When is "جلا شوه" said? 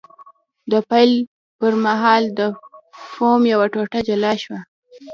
4.07-4.59